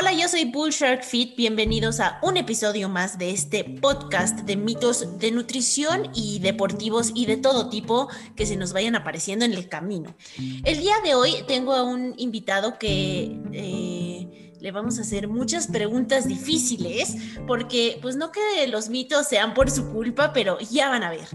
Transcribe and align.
Hola, 0.00 0.12
yo 0.12 0.28
soy 0.28 0.44
Bull 0.44 0.70
Shark 0.70 1.02
Fit. 1.02 1.34
Bienvenidos 1.34 1.98
a 1.98 2.20
un 2.22 2.36
episodio 2.36 2.88
más 2.88 3.18
de 3.18 3.32
este 3.32 3.64
podcast 3.64 4.42
de 4.42 4.56
mitos 4.56 5.18
de 5.18 5.32
nutrición 5.32 6.12
y 6.14 6.38
deportivos 6.38 7.10
y 7.16 7.26
de 7.26 7.36
todo 7.36 7.68
tipo 7.68 8.08
que 8.36 8.46
se 8.46 8.54
nos 8.54 8.72
vayan 8.72 8.94
apareciendo 8.94 9.44
en 9.44 9.54
el 9.54 9.68
camino. 9.68 10.14
El 10.62 10.78
día 10.78 10.94
de 11.02 11.16
hoy 11.16 11.34
tengo 11.48 11.74
a 11.74 11.82
un 11.82 12.14
invitado 12.16 12.78
que 12.78 13.40
eh, 13.52 14.54
le 14.60 14.70
vamos 14.70 14.98
a 14.98 15.02
hacer 15.02 15.26
muchas 15.26 15.66
preguntas 15.66 16.28
difíciles 16.28 17.16
porque 17.48 17.98
pues 18.00 18.14
no 18.14 18.30
que 18.30 18.68
los 18.68 18.90
mitos 18.90 19.26
sean 19.26 19.52
por 19.52 19.68
su 19.68 19.90
culpa, 19.90 20.32
pero 20.32 20.60
ya 20.60 20.90
van 20.90 21.02
a 21.02 21.10
ver. 21.10 21.26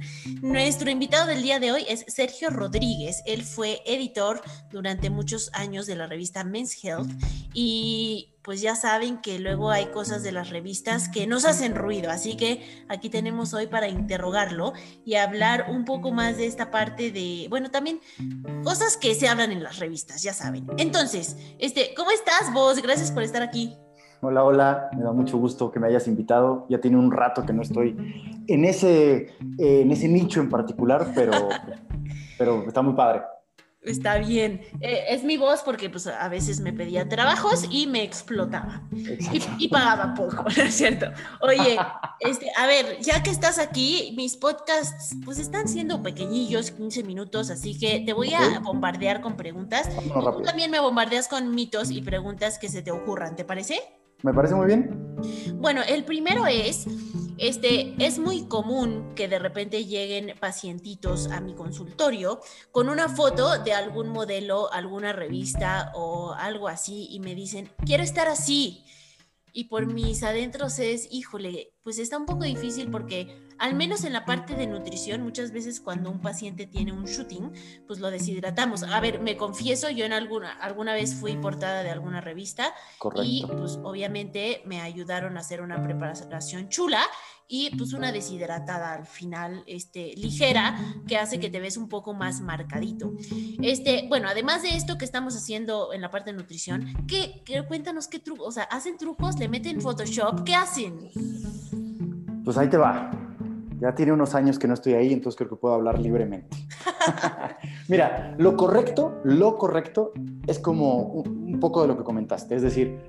Nuestro 0.42 0.90
invitado 0.90 1.28
del 1.28 1.44
día 1.44 1.60
de 1.60 1.74
hoy 1.74 1.86
es 1.90 2.06
Sergio 2.08 2.50
Rodríguez. 2.50 3.24
Él 3.26 3.44
fue 3.44 3.82
editor 3.86 4.42
durante 4.72 5.10
muchos 5.10 5.50
años 5.52 5.86
de 5.86 5.98
la 5.98 6.08
revista 6.08 6.46
Men's 6.46 6.82
Health 6.82 7.10
y 7.54 8.33
pues 8.44 8.62
ya 8.62 8.76
saben 8.76 9.18
que 9.22 9.40
luego 9.40 9.72
hay 9.72 9.88
cosas 9.88 10.22
de 10.22 10.32
las 10.32 10.50
revistas 10.50 11.08
que 11.08 11.28
nos 11.28 11.46
hacen 11.46 11.76
ruido, 11.76 12.12
así 12.12 12.36
que 12.36 12.62
aquí 12.90 13.10
tenemos 13.10 13.54
hoy 13.54 13.68
para 13.68 13.88
interrogarlo 13.88 14.74
y 15.06 15.16
hablar 15.16 15.68
un 15.70 15.86
poco 15.86 16.12
más 16.12 16.38
de 16.38 16.46
esta 16.46 16.70
parte 16.70 17.12
de, 17.12 17.48
bueno, 17.50 17.72
también 17.72 18.00
cosas 18.64 18.98
que 18.98 19.16
se 19.16 19.28
hablan 19.28 19.52
en 19.52 19.64
las 19.64 19.80
revistas, 19.80 20.22
ya 20.22 20.34
saben. 20.34 20.68
Entonces, 20.78 21.38
este, 21.58 21.94
¿cómo 21.96 22.12
estás 22.12 22.54
vos? 22.54 22.82
Gracias 22.82 23.12
por 23.12 23.24
estar 23.24 23.42
aquí. 23.42 23.78
Hola, 24.22 24.44
hola, 24.44 24.90
me 24.96 25.04
da 25.04 25.12
mucho 25.12 25.38
gusto 25.38 25.72
que 25.72 25.80
me 25.80 25.88
hayas 25.88 26.08
invitado. 26.08 26.66
Ya 26.70 26.80
tiene 26.80 26.98
un 26.98 27.12
rato 27.12 27.46
que 27.46 27.52
no 27.52 27.62
estoy 27.62 27.96
en 28.48 28.64
ese, 28.64 29.36
en 29.58 29.92
ese 29.92 30.08
nicho 30.08 30.40
en 30.40 30.50
particular, 30.50 31.12
pero, 31.14 31.50
pero 32.38 32.66
está 32.66 32.82
muy 32.82 32.94
padre. 32.94 33.22
Está 33.86 34.18
bien. 34.18 34.62
Eh, 34.80 35.06
es 35.10 35.24
mi 35.24 35.36
voz 35.38 35.62
porque 35.62 35.90
pues 35.90 36.08
a 36.08 36.30
veces 36.30 36.62
me 36.62 36.72
pedía 36.72 37.10
trabajos 37.10 37.66
y 37.70 37.88
me 37.88 38.04
explotaba. 38.04 38.84
Y, 39.60 39.68
pagaba 39.68 40.14
poco, 40.14 40.44
¿no 40.58 40.64
es 40.64 40.74
cierto? 40.74 41.08
Oye, 41.42 41.78
este, 42.20 42.48
a 42.58 42.66
ver, 42.66 43.00
ya 43.02 43.22
que 43.24 43.30
estás 43.30 43.60
aquí, 43.60 44.14
mis 44.16 44.38
podcasts 44.38 45.16
pues 45.26 45.38
están 45.38 45.68
siendo 45.68 46.02
pequeñillos, 46.02 46.72
15 46.72 47.04
minutos, 47.04 47.50
así 47.50 47.78
que 47.78 48.02
te 48.06 48.14
voy 48.14 48.34
a 48.34 48.60
bombardear 48.60 49.22
con 49.22 49.36
preguntas. 49.36 49.90
Tú 50.14 50.42
también 50.44 50.72
me 50.72 50.80
bombardeas 50.80 51.28
con 51.28 51.54
mitos 51.54 51.92
y 51.92 52.02
preguntas 52.02 52.60
que 52.60 52.70
se 52.70 52.82
te 52.82 52.92
ocurran, 52.92 53.36
¿te 53.36 53.44
parece? 53.44 53.80
Me 54.22 54.34
parece 54.34 54.56
muy 54.56 54.68
bien. 54.68 55.18
Bueno, 55.56 55.82
el 55.88 56.06
primero 56.06 56.48
es, 56.48 56.86
este, 57.38 57.96
es 57.98 58.20
muy 58.20 58.48
común 58.48 59.14
que 59.16 59.28
de 59.28 59.40
repente 59.40 59.86
lleguen 59.86 60.36
pacientitos 60.40 61.28
a 61.28 61.42
mi 61.42 61.54
consultorio 61.54 62.40
con 62.72 62.90
una 62.90 63.10
foto 63.10 63.62
de 63.64 63.74
algún 63.74 64.10
modelo, 64.10 64.72
alguna 64.72 65.14
revista 65.14 65.92
o 65.96 66.34
algo 66.34 66.68
así 66.68 67.08
y 67.10 67.20
me 67.20 67.36
dicen, 67.36 67.72
quiero 67.86 68.04
estar 68.04 68.28
así. 68.28 68.86
Y 69.52 69.66
por 69.66 69.86
mis 69.86 70.24
adentros 70.24 70.80
es, 70.80 71.08
híjole, 71.12 71.73
pues 71.84 72.00
está 72.00 72.18
un 72.18 72.26
poco 72.26 72.44
difícil 72.46 72.90
porque 72.90 73.36
al 73.58 73.76
menos 73.76 74.04
en 74.04 74.14
la 74.14 74.26
parte 74.26 74.56
de 74.56 74.68
nutrición, 74.68 75.22
muchas 75.22 75.52
veces 75.52 75.80
cuando 75.80 76.10
un 76.10 76.22
paciente 76.22 76.66
tiene 76.66 76.92
un 76.92 77.06
shooting, 77.06 77.52
pues 77.88 78.00
lo 78.00 78.10
deshidratamos. 78.10 78.84
A 78.84 79.00
ver, 79.00 79.20
me 79.20 79.38
confieso, 79.38 79.90
yo 79.90 80.06
en 80.06 80.14
alguna, 80.14 80.52
alguna 80.54 80.94
vez 80.94 81.14
fui 81.14 81.36
portada 81.38 81.84
de 81.84 81.90
alguna 81.90 82.22
revista 82.22 82.74
y 83.24 83.46
pues 83.46 83.80
obviamente 83.84 84.62
me 84.66 84.82
ayudaron 84.82 85.38
a 85.38 85.42
hacer 85.42 85.62
una 85.62 85.82
preparación 85.84 86.70
chula 86.70 87.02
y 87.48 87.70
pues 87.76 87.94
una 87.94 88.12
deshidratada 88.12 88.94
al 88.94 89.06
final, 89.06 89.64
este, 89.68 90.14
ligera, 90.16 90.78
que 91.08 91.18
hace 91.18 91.40
que 91.40 91.50
te 91.50 91.60
ves 91.60 91.78
un 91.78 91.90
poco 91.90 92.14
más 92.14 92.42
marcadito. 92.42 93.14
Este, 93.62 94.08
bueno, 94.08 94.28
además 94.28 94.64
de 94.64 94.76
esto 94.76 94.98
que 94.98 95.06
estamos 95.06 95.36
haciendo 95.36 95.94
en 95.94 96.02
la 96.02 96.10
parte 96.10 96.32
de 96.32 96.38
nutrición, 96.38 97.06
¿qué, 97.08 97.44
cuéntanos 97.68 98.08
qué 98.08 98.20
trucos, 98.20 98.48
o 98.48 98.52
sea, 98.52 98.64
hacen 98.64 98.98
trucos, 98.98 99.38
le 99.38 99.50
meten 99.50 99.82
Photoshop, 99.82 100.44
¿qué 100.44 100.56
hacen? 100.56 101.12
Pues 102.44 102.58
ahí 102.58 102.68
te 102.68 102.78
va. 102.78 103.12
Ya 103.80 103.96
tiene 103.96 104.12
unos 104.12 104.36
años 104.36 104.60
que 104.60 104.68
no 104.68 104.74
estoy 104.74 104.94
ahí, 104.94 105.14
entonces 105.14 105.38
creo 105.38 105.50
que 105.50 105.56
puedo 105.56 105.74
hablar 105.74 106.00
libremente. 106.00 106.56
Mira, 107.90 108.36
lo 108.38 108.56
correcto, 108.56 109.20
lo 109.24 109.58
correcto 109.58 110.12
es 110.48 110.60
como 110.60 111.04
un, 111.04 111.60
poco 111.60 111.82
de 111.82 111.88
lo 111.88 111.98
que 111.98 112.04
comentaste, 112.04 112.56
es 112.56 112.62
decir, 112.62 113.00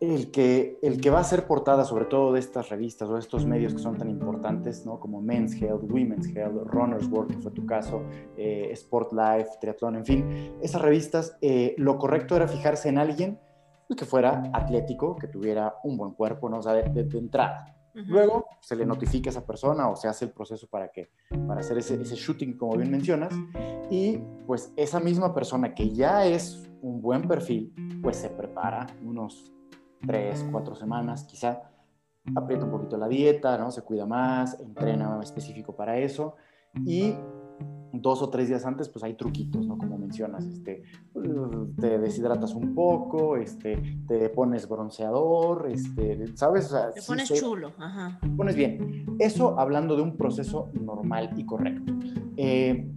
el 0.00 0.30
que, 0.30 0.78
el 0.82 1.00
que 1.00 1.10
va 1.10 1.20
a 1.20 1.24
ser 1.24 1.46
portada 1.46 1.84
sobre 1.84 2.04
todo 2.04 2.32
de 2.32 2.40
estas 2.40 2.68
revistas 2.68 3.08
o 3.08 3.14
de 3.14 3.20
estos 3.20 3.46
medios 3.46 3.72
que 3.72 3.78
son 3.78 3.96
tan 3.96 4.10
importantes, 4.10 4.84
¿no? 4.84 5.00
como 5.00 5.20
Men's 5.20 5.60
Health, 5.60 5.82
Women's 5.88 6.28
Health, 6.34 6.66
Runner's 6.66 7.08
World, 7.08 7.36
que 7.36 7.42
fue 7.42 7.52
tu 7.52 7.64
caso, 7.64 8.02
eh, 8.36 8.68
Sport 8.72 9.12
Life, 9.12 9.50
Triathlon, 9.60 9.96
en 9.96 10.04
fin, 10.04 10.52
esas 10.60 10.82
revistas, 10.82 11.36
eh, 11.40 11.74
lo 11.78 11.98
correcto 11.98 12.36
era 12.36 12.46
fijarse 12.48 12.88
en 12.88 12.98
alguien 12.98 13.38
que 13.96 14.04
fuera 14.04 14.50
atlético, 14.52 15.16
que 15.16 15.28
tuviera 15.28 15.76
un 15.84 15.96
buen 15.96 16.12
cuerpo, 16.12 16.48
¿no? 16.48 16.58
o 16.58 16.62
sea, 16.62 16.74
de 16.74 17.18
entrada. 17.18 17.75
Luego 18.06 18.46
se 18.60 18.76
le 18.76 18.84
notifica 18.84 19.30
a 19.30 19.32
esa 19.32 19.46
persona 19.46 19.88
o 19.88 19.96
se 19.96 20.06
hace 20.08 20.26
el 20.26 20.32
proceso 20.32 20.68
para, 20.68 20.90
que, 20.90 21.10
para 21.46 21.60
hacer 21.60 21.78
ese, 21.78 22.00
ese 22.00 22.14
shooting, 22.14 22.56
como 22.56 22.76
bien 22.76 22.90
mencionas, 22.90 23.34
y 23.90 24.18
pues 24.46 24.72
esa 24.76 25.00
misma 25.00 25.34
persona 25.34 25.74
que 25.74 25.90
ya 25.90 26.26
es 26.26 26.68
un 26.82 27.00
buen 27.00 27.26
perfil, 27.26 27.72
pues 28.02 28.16
se 28.16 28.28
prepara 28.28 28.86
unos 29.02 29.52
tres, 30.06 30.44
cuatro 30.50 30.74
semanas 30.74 31.24
quizá, 31.24 31.70
aprieta 32.34 32.64
un 32.64 32.70
poquito 32.70 32.96
la 32.96 33.08
dieta, 33.08 33.56
¿no? 33.58 33.70
Se 33.70 33.82
cuida 33.82 34.06
más, 34.06 34.58
entrena 34.60 35.20
específico 35.22 35.74
para 35.74 35.98
eso. 35.98 36.36
Y 36.84 37.14
dos 37.92 38.22
o 38.22 38.28
tres 38.28 38.48
días 38.48 38.64
antes, 38.64 38.88
pues 38.88 39.04
hay 39.04 39.14
truquitos, 39.14 39.66
¿no? 39.66 39.78
Como 39.78 39.98
mencionas, 39.98 40.44
este, 40.44 40.82
te 41.80 41.98
deshidratas 41.98 42.54
un 42.54 42.74
poco, 42.74 43.36
este, 43.36 44.00
te 44.06 44.28
pones 44.28 44.68
bronceador, 44.68 45.68
este, 45.70 46.26
¿sabes? 46.36 46.72
te 46.94 47.02
pones 47.02 47.32
chulo, 47.32 47.72
ajá. 47.78 48.18
Te 48.20 48.28
pones 48.28 48.56
bien. 48.56 49.06
Eso 49.18 49.58
hablando 49.58 49.96
de 49.96 50.02
un 50.02 50.16
proceso 50.16 50.70
normal 50.80 51.30
y 51.36 51.44
correcto. 51.44 51.92
Eh, 52.36 52.88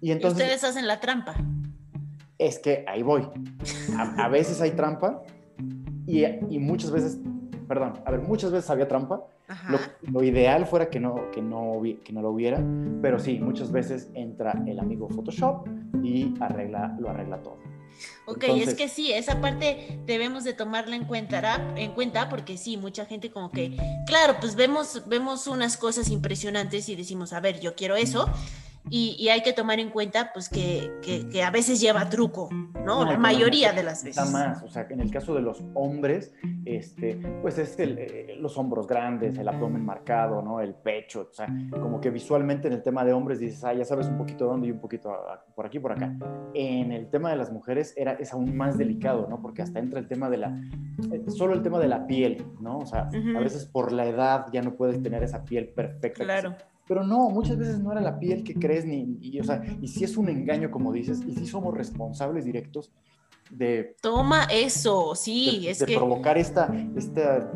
y 0.00 0.10
entonces... 0.10 0.42
Ustedes 0.42 0.64
hacen 0.64 0.86
la 0.86 1.00
trampa. 1.00 1.34
Es 2.38 2.58
que 2.58 2.84
ahí 2.86 3.02
voy. 3.02 3.22
A, 3.96 4.28
veces 4.28 4.60
hay 4.60 4.72
trampa 4.72 5.22
y, 6.06 6.24
y 6.24 6.58
muchas 6.58 6.90
veces, 6.90 7.18
perdón, 7.66 7.94
a 8.04 8.10
ver, 8.10 8.20
muchas 8.20 8.52
veces 8.52 8.68
había 8.68 8.86
trampa 8.86 9.24
lo, 10.10 10.22
ideal 10.22 10.66
fuera 10.66 10.90
que 10.90 11.00
no, 11.00 11.30
que, 11.30 11.40
no, 11.40 11.80
que 12.04 12.12
no 12.12 12.22
lo 12.22 12.30
hubiera, 12.30 12.62
pero 13.00 13.18
sí, 13.18 13.38
muchas 13.38 13.70
veces 13.70 14.10
entra 14.14 14.52
el 14.66 14.78
amigo 14.78 15.08
Photoshop 15.08 15.68
y 16.02 16.34
arregla, 16.40 16.96
lo 16.98 17.10
arregla 17.10 17.42
todo. 17.42 17.58
Ok, 18.26 18.44
es 18.48 18.74
que 18.74 18.88
sí, 18.88 19.12
esa 19.12 19.40
parte 19.40 20.00
debemos 20.04 20.44
de 20.44 20.52
tomarla 20.52 20.96
en 20.96 21.04
cuenta, 21.04 21.74
en 21.76 21.92
cuenta 21.92 22.28
porque 22.28 22.56
sí, 22.56 22.76
mucha 22.76 23.06
gente 23.06 23.30
como 23.30 23.50
que, 23.50 23.76
claro, 24.06 24.36
pues 24.40 24.56
vemos, 24.56 25.04
vemos 25.06 25.46
unas 25.46 25.76
cosas 25.76 26.10
impresionantes 26.10 26.88
y 26.88 26.96
decimos, 26.96 27.32
a 27.32 27.40
ver, 27.40 27.60
yo 27.60 27.74
quiero 27.74 27.96
eso, 27.96 28.28
y, 28.90 29.28
hay 29.28 29.42
que 29.42 29.52
tomar 29.52 29.80
en 29.80 29.90
cuenta 29.90 30.30
pues 30.32 30.48
que, 30.48 30.92
que, 31.02 31.42
a 31.42 31.50
veces 31.50 31.80
lleva 31.80 32.08
truco, 32.08 32.48
¿no? 32.84 33.04
la 33.04 33.18
mayoría 33.18 33.72
de 33.72 33.82
las 33.82 34.04
veces. 34.04 34.30
más, 34.30 34.62
o 34.62 34.68
sea, 34.68 34.86
en 34.88 35.00
el 35.00 35.10
caso 35.10 35.34
de 35.34 35.42
los 35.42 35.62
hombres, 35.74 36.32
este, 36.64 37.16
pues 37.42 37.58
es 37.58 37.78
el, 37.78 37.98
eh, 37.98 38.36
los 38.38 38.56
hombros 38.58 38.86
grandes, 38.86 39.38
el 39.38 39.48
abdomen 39.48 39.84
marcado, 39.84 40.42
¿no? 40.42 40.60
El 40.60 40.74
pecho, 40.74 41.28
o 41.30 41.34
sea, 41.34 41.48
como 41.70 42.00
que 42.00 42.10
visualmente 42.10 42.68
en 42.68 42.74
el 42.74 42.82
tema 42.82 43.04
de 43.04 43.12
hombres 43.12 43.40
dices, 43.40 43.64
ah, 43.64 43.74
ya 43.74 43.84
sabes 43.84 44.06
un 44.06 44.18
poquito 44.18 44.46
dónde 44.46 44.68
y 44.68 44.70
un 44.70 44.80
poquito 44.80 45.12
por 45.54 45.66
aquí, 45.66 45.78
por 45.78 45.92
acá. 45.92 46.14
En 46.54 46.92
el 46.92 47.10
tema 47.10 47.30
de 47.30 47.36
las 47.36 47.50
mujeres 47.50 47.92
era, 47.96 48.12
es 48.12 48.32
aún 48.32 48.56
más 48.56 48.78
delicado, 48.78 49.26
¿no? 49.28 49.40
Porque 49.42 49.62
hasta 49.62 49.80
entra 49.80 49.98
el 49.98 50.06
tema 50.06 50.30
de 50.30 50.36
la, 50.36 50.60
eh, 51.12 51.24
solo 51.28 51.54
el 51.54 51.62
tema 51.62 51.78
de 51.78 51.88
la 51.88 52.06
piel, 52.06 52.44
¿no? 52.60 52.78
O 52.78 52.86
sea, 52.86 53.08
a 53.36 53.40
veces 53.40 53.66
por 53.66 53.92
la 53.92 54.06
edad 54.06 54.46
ya 54.52 54.62
no 54.62 54.74
puedes 54.74 55.02
tener 55.02 55.22
esa 55.22 55.44
piel 55.44 55.68
perfecta. 55.68 56.24
Claro. 56.24 56.56
Pero 56.86 57.04
no, 57.04 57.30
muchas 57.30 57.58
veces 57.58 57.80
no 57.80 57.92
era 57.92 58.00
la 58.00 58.18
piel 58.18 58.44
que 58.44 58.54
crees, 58.54 58.84
ni, 58.84 59.18
y, 59.20 59.40
o 59.40 59.44
sea, 59.44 59.62
y 59.80 59.88
si 59.88 60.04
es 60.04 60.16
un 60.16 60.28
engaño, 60.28 60.70
como 60.70 60.92
dices, 60.92 61.20
y 61.26 61.34
si 61.34 61.46
somos 61.46 61.74
responsables 61.74 62.44
directos 62.44 62.92
de... 63.50 63.96
Toma 64.00 64.44
eso, 64.44 65.14
sí, 65.14 65.66
es 65.68 65.80
de 65.80 65.86
que... 65.86 65.96
provocar 65.96 66.38
esta, 66.38 66.72
esta 66.96 67.50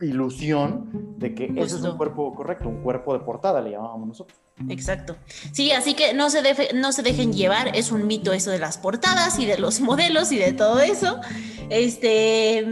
ilusión 0.00 1.14
de 1.18 1.34
que 1.34 1.44
ese 1.56 1.76
es 1.76 1.82
un 1.82 1.96
cuerpo 1.96 2.34
correcto, 2.34 2.68
un 2.68 2.82
cuerpo 2.82 3.12
de 3.12 3.20
portada, 3.20 3.60
le 3.60 3.70
llamábamos 3.70 4.08
nosotros. 4.08 4.38
Exacto. 4.68 5.16
Sí, 5.52 5.70
así 5.72 5.94
que 5.94 6.14
no 6.14 6.30
se, 6.30 6.42
no 6.74 6.92
se 6.92 7.02
dejen 7.02 7.32
llevar, 7.32 7.76
es 7.76 7.92
un 7.92 8.06
mito 8.06 8.32
eso 8.32 8.50
de 8.50 8.58
las 8.58 8.78
portadas 8.78 9.38
y 9.38 9.46
de 9.46 9.58
los 9.58 9.80
modelos 9.80 10.32
y 10.32 10.38
de 10.38 10.52
todo 10.52 10.80
eso. 10.80 11.20
Este, 11.70 12.66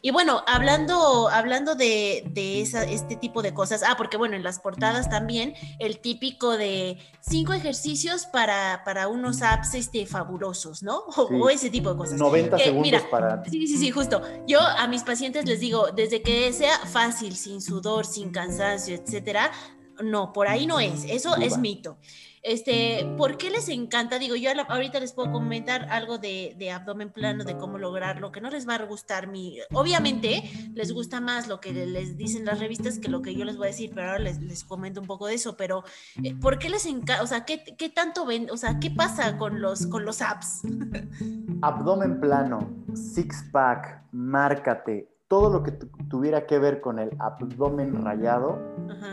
y 0.00 0.10
bueno, 0.10 0.42
hablando, 0.46 1.28
hablando 1.28 1.74
de, 1.74 2.24
de 2.30 2.62
esa, 2.62 2.84
este 2.84 3.16
tipo 3.16 3.42
de 3.42 3.52
cosas, 3.52 3.82
ah, 3.86 3.94
porque 3.96 4.16
bueno, 4.16 4.34
en 4.34 4.42
las 4.42 4.60
portadas 4.60 5.10
también 5.10 5.54
el 5.78 5.98
típico 5.98 6.56
de 6.56 6.98
cinco 7.20 7.52
ejercicios 7.52 8.26
para, 8.26 8.82
para 8.84 9.08
unos 9.08 9.42
apps 9.42 9.74
este, 9.74 10.06
fabulosos, 10.06 10.82
¿no? 10.82 11.02
O, 11.40 11.48
ese 11.48 11.70
tipo 11.70 11.90
de 11.90 11.96
cosas. 11.96 12.18
90 12.18 12.58
segundos 12.58 13.02
para... 13.10 13.44
Sí, 13.44 13.66
sí, 13.66 13.76
sí, 13.76 13.90
justo. 13.90 14.22
Yo 14.46 14.60
a 14.60 14.86
mis 14.88 15.02
pacientes 15.02 15.44
les 15.44 15.60
digo, 15.60 15.88
desde 15.94 16.22
que 16.22 16.48
sea 16.60 16.78
fácil, 16.80 17.36
sin 17.36 17.62
sudor, 17.62 18.04
sin 18.04 18.32
cansancio, 18.32 18.94
etcétera, 18.94 19.50
no, 20.02 20.30
por 20.34 20.46
ahí 20.46 20.66
no 20.66 20.78
es, 20.78 21.06
eso 21.08 21.34
es 21.36 21.56
mito. 21.56 21.96
Este, 22.42 23.10
¿por 23.16 23.38
qué 23.38 23.48
les 23.48 23.70
encanta? 23.70 24.18
Digo, 24.18 24.36
yo 24.36 24.50
ahorita 24.68 25.00
les 25.00 25.14
puedo 25.14 25.32
comentar 25.32 25.86
algo 25.90 26.18
de, 26.18 26.54
de, 26.58 26.70
abdomen 26.70 27.10
plano, 27.10 27.44
de 27.44 27.56
cómo 27.56 27.78
lograrlo, 27.78 28.30
que 28.30 28.42
no 28.42 28.50
les 28.50 28.68
va 28.68 28.74
a 28.74 28.84
gustar 28.84 29.26
mi. 29.26 29.58
Obviamente, 29.72 30.42
les 30.74 30.92
gusta 30.92 31.22
más 31.22 31.48
lo 31.48 31.62
que 31.62 31.72
les 31.72 32.18
dicen 32.18 32.44
las 32.44 32.58
revistas 32.58 32.98
que 32.98 33.08
lo 33.08 33.22
que 33.22 33.34
yo 33.34 33.46
les 33.46 33.56
voy 33.56 33.68
a 33.68 33.70
decir, 33.70 33.92
pero 33.94 34.08
ahora 34.08 34.18
les, 34.18 34.38
les 34.42 34.62
comento 34.62 35.00
un 35.00 35.06
poco 35.06 35.28
de 35.28 35.34
eso. 35.34 35.56
Pero, 35.56 35.82
eh, 36.22 36.34
¿por 36.34 36.58
qué 36.58 36.68
les 36.68 36.84
encanta? 36.84 37.22
O 37.22 37.26
sea, 37.26 37.46
¿qué, 37.46 37.64
¿qué, 37.78 37.88
tanto 37.88 38.26
ven? 38.26 38.50
O 38.50 38.58
sea, 38.58 38.78
¿qué 38.80 38.90
pasa 38.90 39.38
con 39.38 39.62
los, 39.62 39.86
con 39.86 40.04
los 40.04 40.20
apps? 40.20 40.60
Abdomen 41.62 42.20
plano, 42.20 42.70
six 42.94 43.46
pack, 43.50 44.02
márcate, 44.12 45.08
todo 45.30 45.48
lo 45.48 45.62
que 45.62 45.70
tuviera 46.10 46.44
que 46.44 46.58
ver 46.58 46.80
con 46.80 46.98
el 46.98 47.10
abdomen 47.20 48.04
rayado 48.04 48.58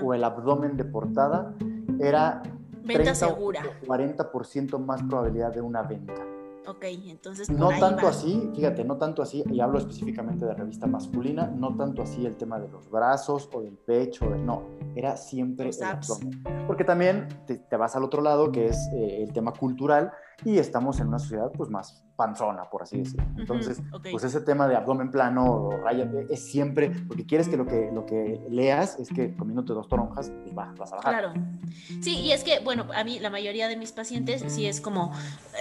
o 0.04 0.16
el 0.16 0.24
abdomen 0.24 0.76
de 0.76 0.84
portada 0.84 1.54
era 2.00 2.42
Venta 2.84 3.14
segura. 3.14 3.62
40% 3.86 4.80
más 4.80 5.04
probabilidad 5.04 5.54
de 5.54 5.62
una 5.62 5.84
venta. 5.84 6.26
Ok, 6.66 6.84
entonces. 6.84 7.50
no 7.52 7.70
tanto 7.80 8.08
así, 8.08 8.50
fíjate, 8.56 8.84
no 8.84 8.98
tanto 8.98 9.22
así, 9.22 9.44
y 9.50 9.60
hablo 9.60 9.78
específicamente 9.78 10.46
de 10.46 10.54
revista 10.56 10.88
masculina, 10.88 11.46
no 11.48 11.78
tanto 11.78 12.02
así 12.02 12.26
el 12.26 12.36
tema 12.36 12.60
de 12.60 12.68
los 12.68 12.90
brazos 12.90 13.48
o 13.54 13.62
del 13.62 13.78
pecho, 13.78 14.26
no, 14.26 14.64
era 14.96 15.16
siempre 15.18 15.70
el 15.70 15.84
abdomen. 15.84 16.44
Porque 16.66 16.84
también 16.84 17.28
te, 17.46 17.78
vas 17.78 17.96
al 17.96 18.04
otro 18.04 18.22
lado, 18.22 18.52
que 18.52 18.68
es 18.68 18.90
eh, 18.94 19.24
el 19.24 19.32
tema 19.34 19.54
cultural, 19.54 20.12
y 20.44 20.58
estamos 20.60 21.00
en 21.00 21.08
una 21.08 21.20
sociedad 21.20 21.52
pues 21.56 21.70
más 21.70 22.04
panzona, 22.16 22.70
por 22.70 22.84
así 22.84 22.98
decirlo. 22.98 23.26
Entonces, 23.38 23.82
pues 24.12 24.24
ese 24.24 24.42
tema 24.42 24.68
de 24.68 24.76
abdomen 24.76 25.12
plano 25.12 25.46
o 25.46 25.78
raya 25.78 26.10
es 26.30 26.52
siempre, 26.52 26.92
porque 27.08 27.26
quieres 27.26 27.48
que 27.48 27.58
lo 27.58 27.66
que, 27.66 27.92
lo 27.94 28.06
que 28.06 28.46
leas 28.50 29.00
es 29.00 29.10
que 29.10 29.36
comiéndote 29.36 29.74
dos 29.74 29.88
toronjas, 29.88 30.32
pues 30.44 30.58
va, 30.58 30.74
vas 30.78 30.92
a 30.94 30.96
bajar. 30.98 31.14
Claro. 31.14 31.34
Sí, 32.02 32.20
y 32.20 32.32
es 32.32 32.44
que, 32.44 32.60
bueno, 32.60 32.88
a 32.96 33.04
mí 33.04 33.20
la 33.20 33.30
mayoría 33.30 33.68
de 33.68 33.78
mis 33.78 33.92
pacientes 33.92 34.44
sí 34.48 34.66
es 34.66 34.82
como, 34.82 35.12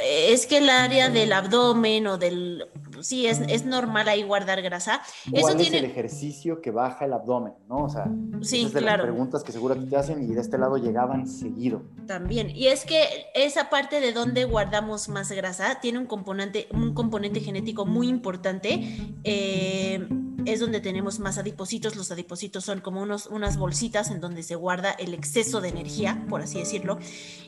eh, 0.02 0.32
es 0.32 0.46
que 0.46 0.58
el 0.58 0.70
área 0.70 1.10
del 1.10 1.32
abdomen 1.32 2.06
o 2.06 2.16
del, 2.16 2.66
sí, 3.00 3.26
es, 3.26 3.40
es 3.48 3.64
normal 3.64 4.08
ahí 4.08 4.22
guardar 4.22 4.62
grasa. 4.62 5.00
Eso 5.32 5.50
es 5.50 5.56
tiene... 5.56 5.78
el 5.78 5.84
ejercicio 5.84 6.60
que 6.60 6.70
baja 6.70 7.04
el 7.04 7.12
abdomen, 7.12 7.54
¿no? 7.68 7.84
O 7.84 7.88
sea, 7.88 8.10
sí, 8.42 8.64
de 8.66 8.80
claro. 8.80 9.04
las 9.04 9.12
preguntas 9.12 9.44
que 9.44 9.52
seguro 9.52 9.76
te 9.76 9.96
hacen 9.96 10.22
y 10.22 10.34
de 10.34 10.40
este 10.40 10.58
lado 10.58 10.76
llegaban 10.76 11.26
seguido. 11.26 11.82
También, 12.06 12.50
y 12.50 12.68
es 12.68 12.84
que 12.84 13.04
esa 13.34 13.70
parte 13.70 14.00
de 14.00 14.12
donde 14.12 14.44
guardamos 14.44 15.08
más 15.08 15.30
grasa 15.32 15.78
tiene 15.80 15.98
un 15.98 16.06
componente, 16.06 16.68
un 16.72 16.94
componente 16.94 17.40
genético 17.40 17.86
muy 17.86 18.08
importante. 18.08 18.80
Eh, 19.24 20.06
es 20.46 20.60
donde 20.60 20.80
tenemos 20.80 21.18
más 21.18 21.38
adipocitos. 21.38 21.96
Los 21.96 22.10
adipocitos 22.10 22.64
son 22.64 22.80
como 22.80 23.02
unos, 23.02 23.26
unas 23.26 23.56
bolsitas 23.56 24.10
en 24.10 24.20
donde 24.20 24.42
se 24.42 24.54
guarda 24.54 24.92
el 24.92 25.14
exceso 25.14 25.60
de 25.60 25.68
energía, 25.68 26.24
por 26.28 26.40
así 26.40 26.58
decirlo. 26.58 26.98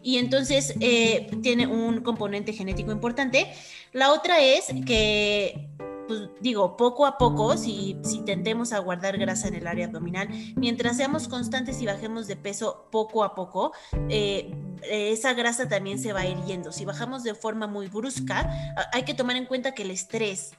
Y 0.03 0.19
entonces 0.19 0.75
eh, 0.81 1.31
tiene 1.43 1.67
un 1.67 2.03
componente 2.03 2.53
genético 2.53 2.93
importante. 2.93 3.53
La 3.93 4.13
otra 4.13 4.41
es 4.41 4.67
que 4.87 5.69
pues 6.09 6.23
digo, 6.41 6.77
poco 6.79 7.05
a 7.07 7.19
poco, 7.19 7.57
si, 7.59 7.99
si 8.03 8.21
tendemos 8.25 8.73
a 8.73 8.79
guardar 8.79 9.19
grasa 9.19 9.47
en 9.47 9.55
el 9.55 9.67
área 9.67 9.87
abdominal, 9.87 10.29
mientras 10.57 10.97
seamos 10.97 11.29
constantes 11.29 11.81
y 11.83 11.87
bajemos 11.87 12.27
de 12.27 12.35
peso 12.35 12.89
poco 12.91 13.23
a 13.23 13.35
poco, 13.35 13.73
eh, 14.09 14.51
esa 14.83 15.35
grasa 15.35 15.69
también 15.69 15.99
se 15.99 16.15
va 16.15 16.21
a 16.21 16.27
ir. 16.27 16.39
Si 16.73 16.87
bajamos 16.87 17.25
de 17.25 17.35
forma 17.35 17.67
muy 17.67 17.89
brusca, 17.89 18.51
hay 18.93 19.03
que 19.03 19.13
tomar 19.13 19.37
en 19.37 19.45
cuenta 19.45 19.75
que 19.75 19.83
el 19.83 19.91
estrés, 19.91 20.53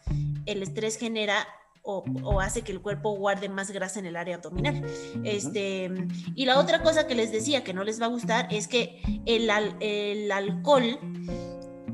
el 0.45 0.61
estrés 0.61 0.97
genera 0.97 1.47
o, 1.81 2.41
hace 2.41 2.61
que 2.61 2.71
el 2.71 2.81
cuerpo 2.81 3.15
guarde 3.15 3.49
más 3.49 3.71
grasa 3.71 3.99
en 3.99 4.05
el 4.05 4.15
área 4.15 4.35
abdominal. 4.35 4.85
Este, 5.23 5.91
y 6.35 6.45
la 6.45 6.59
otra 6.59 6.81
cosa 6.81 7.07
que 7.07 7.15
les 7.15 7.31
decía 7.31 7.63
que 7.63 7.73
no 7.73 7.83
les 7.83 8.01
va 8.01 8.05
a 8.05 8.09
gustar 8.09 8.47
es 8.51 8.67
que 8.67 9.01
el, 9.25 9.49
el 9.79 10.31
alcohol 10.31 10.99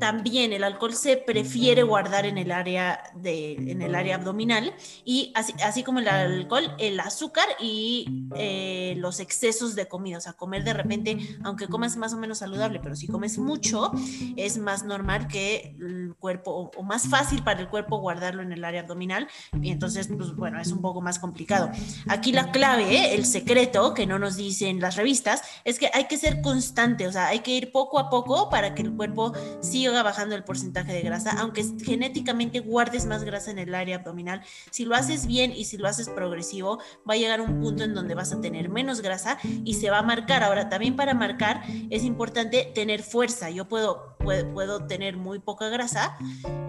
también 0.06 0.54
el 0.54 0.64
alcohol 0.64 0.94
se 0.94 1.18
prefiere 1.18 1.82
guardar 1.82 2.28
en 2.28 2.38
el 2.38 2.52
área 2.52 3.02
de 3.16 3.54
en 3.54 3.82
el 3.82 3.96
área 3.96 4.18
abdominal 4.18 4.72
y 5.04 5.32
así, 5.34 5.52
así 5.64 5.82
como 5.82 5.98
el 5.98 6.08
alcohol 6.08 6.76
el 6.78 7.00
azúcar 7.00 7.48
y 7.60 8.28
eh, 8.36 8.94
los 8.98 9.20
excesos 9.20 9.74
de 9.74 9.88
comida. 9.88 10.20
O 10.20 10.22
sea 10.22 10.34
comer 10.34 10.64
de 10.64 10.74
repente 10.74 11.18
aunque 11.44 11.68
comas 11.68 11.98
más 11.98 12.14
o 12.14 12.18
menos 12.18 12.38
saludable 12.38 12.80
pero 12.84 12.96
si 12.96 13.08
comes 13.08 13.40
mucho 13.40 13.92
es 14.38 14.60
más 14.60 14.84
normal 14.84 15.28
que 15.28 15.76
el 15.80 16.14
cuerpo 16.20 16.72
o, 16.78 16.84
más 16.84 17.08
fácil 17.08 17.44
para 17.44 17.60
el 17.60 17.68
cuerpo 17.68 17.98
guardarlo 17.98 18.44
en 18.44 18.52
el 18.52 18.64
área 18.64 18.82
abdominal. 18.82 19.28
Y 19.60 19.72
entonces 19.72 20.08
pues 20.16 20.36
bueno 20.36 20.62
es 20.62 20.72
un 20.72 20.84
poco 20.84 21.02
más 21.02 21.18
complicado. 21.18 21.72
Aquí 22.08 22.32
la 22.32 22.52
clave 22.52 23.16
el 23.16 23.26
secreto 23.26 23.96
que 23.96 24.06
no 24.06 24.20
nos 24.20 24.36
dicen 24.36 24.80
las 24.80 24.98
revistas 24.98 25.42
es 25.64 25.80
que 25.80 25.90
hay 25.96 26.06
que 26.06 26.18
ser 26.18 26.44
constante. 26.44 27.08
O 27.08 27.12
sea 27.12 27.26
hay 27.26 27.40
que 27.40 27.58
ir 27.58 27.72
poco 27.72 27.98
a 27.98 28.12
poco 28.12 28.52
para 28.52 28.76
que 28.76 28.84
el 28.84 28.94
cuerpo 28.94 29.34
siga 29.62 29.95
bajando 30.04 30.36
el 30.36 30.44
porcentaje 30.44 30.94
de 30.94 31.02
grasa, 31.02 31.32
aunque 31.40 31.64
genéticamente 31.84 32.60
guardes 32.60 33.06
más 33.06 33.24
grasa 33.24 33.52
en 33.52 33.60
el 33.60 33.76
área 33.76 33.98
abdominal, 33.98 34.42
si 34.72 34.86
lo 34.86 34.96
haces 34.96 35.28
bien 35.28 35.52
y 35.52 35.66
si 35.66 35.78
lo 35.78 35.88
haces 35.88 36.10
progresivo, 36.10 36.80
va 37.10 37.14
a 37.14 37.18
llegar 37.18 37.42
un 37.42 37.60
punto 37.62 37.84
en 37.84 37.94
donde 37.94 38.16
vas 38.16 38.32
a 38.32 38.42
tener 38.42 38.70
menos 38.70 39.02
grasa 39.02 39.38
y 39.44 39.76
se 39.76 39.90
va 39.90 40.00
a 40.00 40.04
marcar. 40.04 40.44
Ahora, 40.44 40.70
también 40.70 40.96
para 40.96 41.14
marcar 41.14 41.64
es 41.90 42.04
importante 42.04 42.72
tener 42.74 43.04
fuerza. 43.04 43.50
Yo 43.50 43.68
puedo, 43.68 44.18
puedo, 44.18 44.86
tener 44.88 45.18
muy 45.18 45.40
poca 45.40 45.70
grasa, 45.70 46.18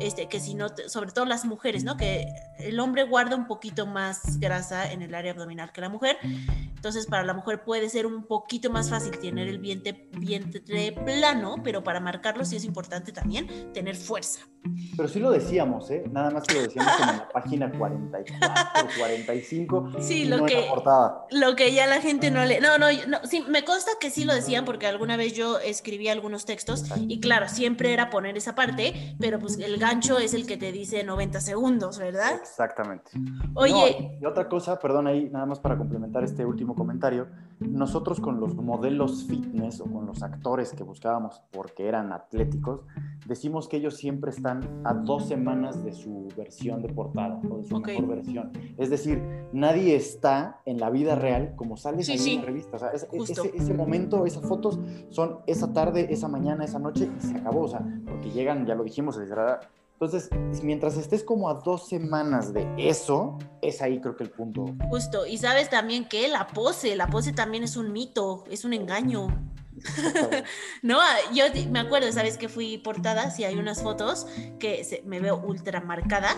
este, 0.01 0.29
que 0.29 0.41
si 0.41 0.55
no, 0.55 0.69
sobre 0.87 1.11
todo 1.13 1.25
las 1.25 1.45
mujeres, 1.45 1.85
¿no? 1.85 1.97
Que 1.97 2.27
el 2.59 2.79
hombre 2.81 3.05
guarda 3.05 3.37
un 3.37 3.47
poquito 3.47 3.87
más 3.87 4.39
grasa 4.39 4.91
en 4.91 5.03
el 5.03 5.15
área 5.15 5.33
abdominal 5.33 5.73
que 5.73 5.81
la 5.81 5.89
mujer. 5.89 6.19
Entonces, 6.23 7.07
para 7.07 7.25
la 7.25 7.35
mujer 7.35 7.65
puede 7.65 7.89
ser 7.89 8.07
un 8.07 8.25
poquito 8.25 8.71
más 8.71 8.91
fácil 8.91 9.19
tener 9.19 9.49
el 9.49 9.59
vientre, 9.59 10.09
vientre 10.13 10.93
plano, 10.93 11.57
pero 11.65 11.83
para 11.83 12.01
marcarlo 12.01 12.45
sí 12.45 12.57
es 12.57 12.65
importante 12.65 13.06
también 13.13 13.73
tener 13.73 13.97
fuerza. 13.97 14.41
Pero 14.97 15.09
sí 15.09 15.21
lo 15.21 15.31
decíamos, 15.31 15.91
¿eh? 15.91 16.05
Nada 16.11 16.31
más 16.31 16.45
que 16.45 16.55
lo 16.55 16.63
decíamos 16.63 16.93
en 17.01 17.07
la 17.07 17.29
página 17.29 17.71
44, 17.71 18.89
45. 18.99 19.93
Sí, 20.01 20.25
lo 20.25 20.45
que, 20.45 20.69
lo 21.31 21.57
que 21.57 21.73
ya 21.73 21.87
la 21.87 22.01
gente 22.01 22.31
no 22.31 22.45
le... 22.45 22.61
No, 22.61 22.79
no, 22.79 22.87
no, 23.07 23.19
sí, 23.25 23.45
me 23.49 23.65
consta 23.65 23.93
que 24.01 24.11
sí 24.11 24.25
lo 24.25 24.35
decían 24.35 24.65
porque 24.65 24.87
alguna 24.87 25.17
vez 25.17 25.35
yo 25.35 25.59
escribí 25.59 26.09
algunos 26.09 26.47
textos 26.47 26.85
y 27.07 27.21
claro, 27.21 27.49
siempre 27.49 27.93
era 27.93 28.11
poner 28.11 28.37
esa 28.37 28.55
parte, 28.55 29.17
pero 29.21 29.39
pues 29.39 29.59
el 29.59 29.79
gancho 29.79 30.19
es 30.19 30.35
el 30.35 30.47
que 30.47 30.57
te 30.57 30.73
dice 30.73 31.05
90 31.05 31.41
segundos, 31.41 31.99
¿verdad? 31.99 32.35
Exactamente. 32.41 33.13
Oye... 33.55 34.19
y 34.21 34.25
otra 34.25 34.49
cosa, 34.49 34.79
perdón 34.79 35.07
ahí, 35.07 35.29
nada 35.31 35.47
más 35.47 35.61
para 35.61 35.77
complementar 35.77 36.25
este 36.25 36.45
último 36.45 36.75
comentario, 36.75 37.29
nosotros 37.61 38.21
con 38.21 38.41
los 38.41 38.55
modelos 38.55 39.25
fitness 39.25 39.81
o 39.81 39.85
con 39.85 40.07
los 40.07 40.23
actores 40.23 40.73
que 40.73 40.83
buscábamos 40.83 41.43
porque 41.53 41.87
eran 41.89 42.13
atléticos, 42.13 42.83
decimos 43.27 43.69
que 43.69 43.79
ellos 43.79 43.97
siempre 43.97 44.31
están 44.31 44.83
a 44.85 44.93
dos 44.93 45.27
semanas 45.27 45.83
de 45.83 45.93
su 45.93 46.29
versión 46.37 46.83
de 46.83 46.89
portada 46.89 47.41
o 47.51 47.59
de 47.59 47.65
su 47.65 47.81
mejor 47.81 48.07
versión. 48.07 48.53
Es 48.77 48.91
decir, 48.91 49.23
nadie 49.53 49.97
está 49.97 50.61
en 50.67 50.79
la 50.79 50.91
vida 50.91 51.15
real 51.15 51.55
como 51.57 51.77
sales 51.77 52.09
ahí 52.09 52.35
en 52.35 52.41
la 52.41 52.47
revista. 52.47 52.77
O 52.77 52.79
sea, 52.79 52.91
ese, 52.91 53.75
momento, 53.75 54.27
esas 54.27 54.47
fotos 54.47 54.79
son 55.09 55.39
esa 55.47 55.73
tarde, 55.73 56.09
esa 56.11 56.29
mañana, 56.29 56.65
esa 56.65 56.79
noche 56.79 57.11
y 57.17 57.21
se 57.21 57.37
acabó. 57.37 57.63
O 57.63 57.69
sea, 57.69 57.85
porque 58.07 58.31
llegan, 58.31 58.67
ya 58.67 58.75
lo 58.75 58.85
dijimos, 58.85 59.19
entonces, 59.99 60.29
mientras 60.63 60.99
estés 60.99 61.25
como 61.25 61.49
a 61.49 61.55
dos 61.55 61.89
semanas 61.89 62.53
de 62.53 62.69
eso, 62.77 63.39
es 63.63 63.81
ahí 63.81 63.99
creo 63.99 64.15
que 64.15 64.25
el 64.25 64.31
punto. 64.31 64.67
Justo, 64.91 65.25
y 65.25 65.39
sabes 65.39 65.71
también 65.71 66.07
que 66.07 66.29
la 66.29 66.49
pose, 66.49 66.97
la 66.97 67.07
pose 67.07 67.33
también 67.33 67.65
es 67.65 67.77
un 67.79 67.93
mito, 67.93 68.45
es 68.51 68.67
un 68.67 68.75
engaño. 68.75 69.29
no, 70.83 70.99
yo 71.33 71.45
me 71.71 71.79
acuerdo, 71.79 72.13
¿sabes 72.13 72.37
que 72.37 72.51
fui 72.51 72.77
portada? 72.77 73.31
Si 73.31 73.45
hay 73.45 73.57
unas 73.57 73.83
fotos 73.83 74.27
que 74.59 75.03
me 75.07 75.19
veo 75.19 75.39
ultra 75.39 75.81
marcada, 75.81 76.37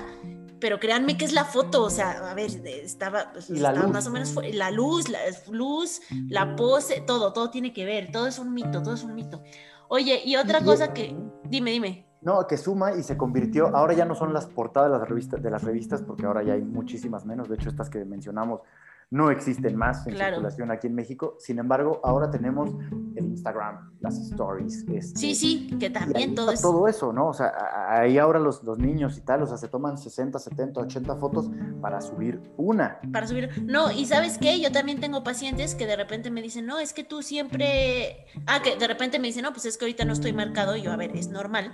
pero 0.61 0.79
créanme 0.79 1.17
que 1.17 1.25
es 1.25 1.33
la 1.33 1.45
foto, 1.45 1.83
o 1.83 1.91
sea, 1.91 2.31
a 2.31 2.35
ver, 2.35 2.51
estaba, 2.65 3.33
pues, 3.33 3.51
más 3.51 4.07
o 4.07 4.11
menos 4.11 4.37
la 4.53 4.71
luz, 4.71 5.09
la 5.09 5.19
luz, 5.51 6.01
la 6.29 6.55
pose, 6.55 7.01
todo, 7.01 7.33
todo 7.33 7.51
tiene 7.51 7.73
que 7.73 7.85
ver, 7.85 8.13
todo 8.13 8.29
es 8.29 8.39
un 8.39 8.55
mito, 8.55 8.85
todo 8.85 8.95
es 8.95 9.03
un 9.03 9.17
mito. 9.17 9.43
Oye, 9.89 10.23
y 10.25 10.37
otra 10.37 10.63
cosa 10.63 10.95
que, 10.95 11.17
dime, 11.43 11.73
dime. 11.73 12.08
No, 12.21 12.47
que 12.47 12.57
suma 12.57 12.95
y 12.95 13.03
se 13.03 13.17
convirtió, 13.17 13.69
ahora 13.77 13.95
ya 13.95 14.05
no 14.05 14.15
son 14.15 14.33
las 14.33 14.47
portadas 14.47 14.91
de 14.91 14.99
las 14.99 15.09
revistas, 15.09 15.43
de 15.43 15.51
las 15.51 15.63
revistas 15.63 16.03
porque 16.03 16.27
ahora 16.27 16.43
ya 16.43 16.55
hay 16.55 16.63
muchísimas 16.63 17.25
menos, 17.25 17.49
de 17.49 17.55
hecho 17.55 17.69
estas 17.69 17.89
que 17.89 18.05
mencionamos 18.05 18.63
no 19.11 19.31
existen 19.31 19.75
más 19.75 20.07
en 20.07 20.17
circulación 20.17 20.71
aquí 20.71 20.87
en 20.87 20.95
México. 20.95 21.37
Sin 21.39 21.59
embargo, 21.59 22.01
ahora 22.05 22.31
tenemos 22.31 22.71
el 23.17 23.25
Instagram, 23.25 23.95
las 24.01 24.19
stories. 24.19 24.85
Este, 24.89 25.19
sí, 25.19 25.35
sí, 25.35 25.79
que 25.79 25.89
también 25.89 26.35
todo 26.35 26.53
eso. 26.53 26.71
Todo 26.71 26.89
eso, 26.89 27.13
¿no? 27.13 27.29
O 27.29 27.33
sea, 27.33 27.55
ahí 27.89 28.19
ahora 28.19 28.39
los, 28.39 28.63
los, 28.65 28.79
niños 28.79 29.17
y 29.17 29.23
tal, 29.23 29.43
o 29.43 29.47
sea, 29.47 29.57
se 29.57 29.69
toman 29.69 29.97
60, 29.97 30.39
70, 30.39 30.81
80 30.81 31.17
fotos 31.17 31.51
para 31.81 32.03
subir 32.03 32.39
una. 32.59 33.01
Para 33.11 33.27
subir. 33.27 33.63
No, 33.65 33.91
y 33.91 34.05
¿sabes 34.05 34.37
qué? 34.37 34.61
Yo 34.61 34.71
también 34.73 35.01
tengo 35.01 35.25
pacientes 35.25 35.75
que 35.75 35.87
de 35.87 35.97
repente 35.97 36.31
me 36.31 36.43
dicen, 36.43 36.67
no, 36.67 36.79
es 36.79 36.93
que 36.93 37.03
tú 37.03 37.23
siempre. 37.23 38.27
Ah, 38.47 38.61
que 38.63 38.77
de 38.77 38.87
repente 38.87 39.19
me 39.19 39.29
dicen, 39.29 39.43
no, 39.43 39.53
pues 39.53 39.65
es 39.65 39.79
que 39.79 39.87
ahorita 39.87 40.05
no 40.05 40.13
estoy 40.13 40.35
marcado. 40.35 40.77
Y 40.77 40.83
yo, 40.83 40.93
a 40.93 40.97
ver, 40.97 41.17
es 41.17 41.29
normal. 41.29 41.73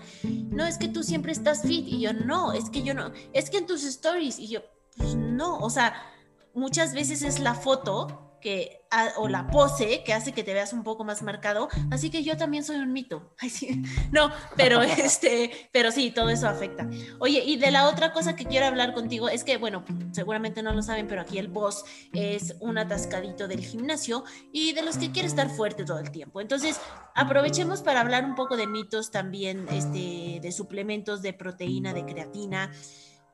No, 0.50 0.64
es 0.64 0.78
que 0.78 0.86
tú 0.86 1.02
siempre 1.02 1.32
estás 1.32 1.62
fit. 1.62 1.84
Y 1.88 2.00
yo, 2.00 2.12
no, 2.12 2.52
es 2.52 2.70
que 2.70 2.84
yo 2.84 2.94
no. 2.94 3.10
Es 3.32 3.50
que 3.50 3.58
en 3.58 3.66
tus 3.66 3.82
stories. 3.82 4.38
Y 4.38 4.46
yo, 4.46 4.60
pues 4.96 5.16
no, 5.16 5.58
o 5.58 5.68
sea 5.68 5.94
muchas 6.54 6.94
veces 6.94 7.22
es 7.22 7.40
la 7.40 7.54
foto 7.54 8.24
que, 8.44 8.86
o 9.16 9.26
la 9.26 9.46
pose 9.46 10.04
que 10.04 10.12
hace 10.12 10.32
que 10.32 10.44
te 10.44 10.52
veas 10.52 10.74
un 10.74 10.84
poco 10.84 11.02
más 11.02 11.22
marcado. 11.22 11.68
Así 11.90 12.10
que 12.10 12.22
yo 12.22 12.36
también 12.36 12.62
soy 12.62 12.76
un 12.76 12.92
mito. 12.92 13.32
Ay, 13.38 13.48
sí. 13.48 13.82
No, 14.12 14.30
pero 14.54 14.82
este, 14.82 15.50
pero 15.72 15.90
sí, 15.90 16.10
todo 16.10 16.28
eso 16.28 16.46
afecta. 16.46 16.86
Oye, 17.20 17.42
y 17.42 17.56
de 17.56 17.70
la 17.70 17.88
otra 17.88 18.12
cosa 18.12 18.36
que 18.36 18.44
quiero 18.44 18.66
hablar 18.66 18.92
contigo 18.92 19.30
es 19.30 19.44
que, 19.44 19.56
bueno, 19.56 19.82
seguramente 20.12 20.62
no 20.62 20.74
lo 20.74 20.82
saben, 20.82 21.08
pero 21.08 21.22
aquí 21.22 21.38
el 21.38 21.48
boss 21.48 21.86
es 22.12 22.54
un 22.60 22.76
atascadito 22.76 23.48
del 23.48 23.64
gimnasio 23.64 24.24
y 24.52 24.74
de 24.74 24.82
los 24.82 24.98
que 24.98 25.10
quiere 25.10 25.26
estar 25.26 25.48
fuerte 25.48 25.86
todo 25.86 25.98
el 25.98 26.10
tiempo. 26.10 26.42
Entonces, 26.42 26.78
aprovechemos 27.14 27.80
para 27.80 28.02
hablar 28.02 28.26
un 28.26 28.34
poco 28.34 28.58
de 28.58 28.66
mitos 28.66 29.10
también, 29.10 29.66
este, 29.70 30.40
de 30.42 30.52
suplementos 30.52 31.22
de 31.22 31.32
proteína, 31.32 31.94
de 31.94 32.04
creatina. 32.04 32.70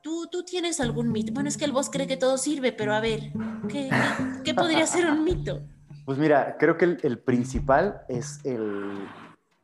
¿Tú, 0.02 0.28
¿Tú 0.30 0.44
tienes 0.44 0.80
algún 0.80 1.12
mito? 1.12 1.32
Bueno, 1.34 1.48
es 1.50 1.58
que 1.58 1.66
el 1.66 1.72
boss 1.72 1.90
cree 1.90 2.06
que 2.06 2.16
todo 2.16 2.38
sirve, 2.38 2.72
pero 2.72 2.94
a 2.94 3.00
ver, 3.00 3.32
¿qué, 3.68 3.90
qué 4.44 4.54
podría 4.54 4.86
ser 4.86 5.10
un 5.10 5.24
mito? 5.24 5.60
Pues 6.06 6.18
mira, 6.18 6.56
creo 6.58 6.78
que 6.78 6.96
el, 7.02 7.18
principal 7.18 8.02
es 8.08 8.44
el, 8.44 9.06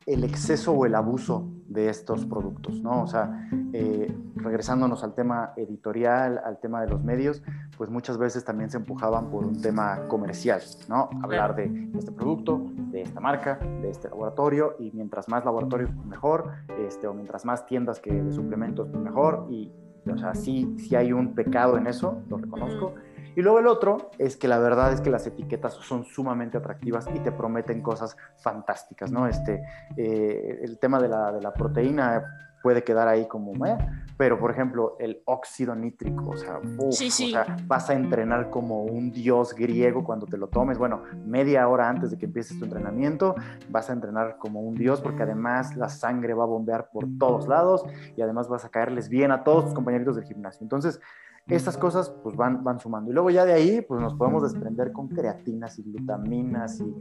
el, 0.04 0.24
exceso 0.24 0.72
o 0.72 0.84
el 0.84 0.94
abuso 0.94 1.50
de 1.68 1.88
estos 1.88 2.26
productos, 2.26 2.80
¿no? 2.82 3.02
O 3.02 3.06
sea, 3.06 3.48
eh, 3.72 4.14
regresándonos 4.36 5.02
al 5.02 5.14
tema 5.14 5.54
editorial, 5.56 6.38
al 6.44 6.60
tema 6.60 6.82
de 6.82 6.88
los 6.88 7.02
medios, 7.02 7.42
pues 7.78 7.88
muchas 7.88 8.18
veces 8.18 8.44
también 8.44 8.70
se 8.70 8.76
empujaban 8.76 9.30
por 9.30 9.44
un 9.44 9.62
tema 9.62 10.06
comercial, 10.06 10.60
¿no? 10.88 11.08
Hablar 11.22 11.56
de 11.56 11.90
este 11.98 12.12
producto, 12.12 12.70
de 12.90 13.02
esta 13.02 13.20
marca, 13.20 13.58
de 13.80 13.88
este 13.88 14.10
laboratorio, 14.10 14.76
y 14.78 14.90
mientras 14.92 15.28
más 15.28 15.46
laboratorios, 15.46 15.90
mejor, 16.04 16.52
este, 16.78 17.06
o 17.06 17.14
mientras 17.14 17.46
más 17.46 17.66
tiendas 17.66 18.00
que 18.00 18.12
de 18.12 18.32
suplementos, 18.32 18.88
mejor, 18.90 19.46
y 19.50 19.72
o 20.12 20.18
sea, 20.18 20.34
sí, 20.34 20.74
sí 20.78 20.94
hay 20.94 21.12
un 21.12 21.34
pecado 21.34 21.76
en 21.76 21.86
eso, 21.86 22.22
lo 22.28 22.38
reconozco. 22.38 22.94
Y 23.34 23.42
luego 23.42 23.58
el 23.58 23.66
otro 23.66 24.10
es 24.18 24.36
que 24.36 24.48
la 24.48 24.58
verdad 24.58 24.92
es 24.92 25.00
que 25.00 25.10
las 25.10 25.26
etiquetas 25.26 25.74
son 25.74 26.04
sumamente 26.04 26.58
atractivas 26.58 27.06
y 27.14 27.18
te 27.20 27.32
prometen 27.32 27.82
cosas 27.82 28.16
fantásticas, 28.38 29.10
¿no? 29.10 29.26
Este, 29.26 29.62
eh, 29.96 30.60
el 30.62 30.78
tema 30.78 31.00
de 31.00 31.08
la, 31.08 31.32
de 31.32 31.42
la 31.42 31.52
proteína 31.52 32.46
puede 32.66 32.82
quedar 32.82 33.06
ahí 33.06 33.28
como, 33.28 33.64
eh, 33.64 33.78
pero 34.16 34.40
por 34.40 34.50
ejemplo, 34.50 34.96
el 34.98 35.22
óxido 35.26 35.76
nítrico, 35.76 36.30
o 36.30 36.36
sea, 36.36 36.58
o 36.78 36.90
sea, 36.90 37.56
vas 37.64 37.88
a 37.90 37.94
entrenar 37.94 38.50
como 38.50 38.82
un 38.82 39.12
dios 39.12 39.54
griego 39.54 40.02
cuando 40.02 40.26
te 40.26 40.36
lo 40.36 40.48
tomes. 40.48 40.76
Bueno, 40.76 41.02
media 41.24 41.68
hora 41.68 41.88
antes 41.88 42.10
de 42.10 42.18
que 42.18 42.26
empieces 42.26 42.58
tu 42.58 42.64
entrenamiento, 42.64 43.36
vas 43.68 43.88
a 43.88 43.92
entrenar 43.92 44.38
como 44.38 44.62
un 44.62 44.74
dios 44.74 45.00
porque 45.00 45.22
además 45.22 45.76
la 45.76 45.88
sangre 45.88 46.34
va 46.34 46.42
a 46.42 46.48
bombear 46.48 46.90
por 46.90 47.06
todos 47.20 47.46
lados 47.46 47.84
y 48.16 48.22
además 48.22 48.48
vas 48.48 48.64
a 48.64 48.68
caerles 48.68 49.08
bien 49.08 49.30
a 49.30 49.44
todos 49.44 49.66
tus 49.66 49.74
compañeritos 49.74 50.16
del 50.16 50.24
gimnasio. 50.24 50.64
Entonces, 50.64 51.00
estas 51.48 51.76
cosas 51.76 52.10
pues 52.22 52.36
van, 52.36 52.64
van 52.64 52.80
sumando. 52.80 53.10
Y 53.10 53.14
luego 53.14 53.30
ya 53.30 53.44
de 53.44 53.52
ahí 53.52 53.80
pues 53.80 54.00
nos 54.00 54.14
podemos 54.14 54.42
desprender 54.42 54.92
con 54.92 55.08
creatinas 55.08 55.78
y 55.78 55.82
glutaminas 55.82 56.80
y... 56.80 56.94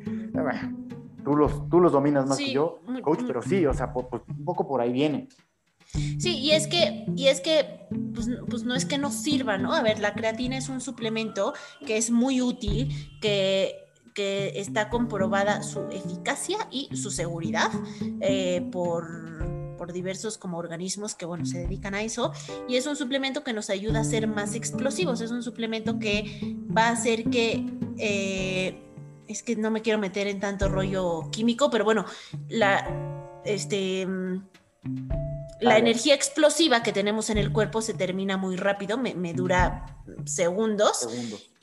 Tú, 1.23 1.35
los, 1.35 1.67
tú 1.69 1.79
los 1.79 1.91
dominas 1.91 2.27
más 2.27 2.37
que 2.37 2.53
yo, 2.53 2.81
coach, 3.01 3.21
pero 3.25 3.41
sí, 3.41 3.65
o 3.65 3.73
sea, 3.73 3.91
pues, 3.91 4.05
un 4.27 4.45
poco 4.45 4.67
por 4.67 4.79
ahí 4.79 4.93
viene. 4.93 5.27
Sí, 6.19 6.37
y 6.37 6.51
es 6.51 6.67
que, 6.67 7.05
y 7.15 7.27
es 7.27 7.41
que 7.41 7.87
pues, 8.13 8.29
pues, 8.49 8.63
no 8.63 8.75
es 8.75 8.85
que 8.85 8.97
no 8.97 9.11
sirva, 9.11 9.57
¿no? 9.57 9.73
A 9.73 9.81
ver, 9.81 9.99
la 9.99 10.13
creatina 10.13 10.57
es 10.57 10.69
un 10.69 10.81
suplemento 10.81 11.53
que 11.85 11.97
es 11.97 12.11
muy 12.11 12.41
útil, 12.41 12.89
que, 13.21 13.81
está 14.17 14.89
comprobada 14.89 15.61
su 15.61 15.81
eficacia 15.91 16.57
y 16.71 16.95
su 16.95 17.11
seguridad 17.11 17.69
eh, 18.21 18.65
por, 18.71 19.03
diversos 19.93 20.37
como 20.37 20.57
organismos 20.57 21.15
que, 21.15 21.25
bueno, 21.25 21.45
se 21.45 21.59
dedican 21.59 21.95
a 21.95 22.03
eso. 22.03 22.31
Y 22.67 22.77
es 22.77 22.85
un 22.87 22.95
suplemento 22.95 23.43
que 23.43 23.53
nos 23.53 23.69
ayuda 23.69 24.01
a 24.01 24.03
ser 24.03 24.27
más 24.27 24.55
explosivos. 24.55 25.21
Es 25.21 25.31
un 25.31 25.43
suplemento 25.43 25.99
que 25.99 26.55
va 26.75 26.87
a 26.87 26.91
hacer 26.91 27.25
que... 27.25 27.65
Eh, 27.97 28.81
es 29.27 29.41
que 29.41 29.55
no 29.55 29.71
me 29.71 29.81
quiero 29.81 29.97
meter 29.97 30.27
en 30.27 30.39
tanto 30.39 30.69
rollo 30.69 31.29
químico, 31.31 31.69
pero 31.69 31.83
bueno, 31.83 32.05
la... 32.49 33.41
Este 33.43 34.07
la 35.59 35.77
energía 35.77 36.13
explosiva 36.13 36.83
que 36.83 36.91
tenemos 36.91 37.29
en 37.29 37.37
el 37.37 37.51
cuerpo 37.51 37.81
se 37.81 37.93
termina 37.93 38.37
muy 38.37 38.55
rápido, 38.55 38.97
me, 38.97 39.33
dura 39.33 39.94
segundos, 40.25 41.07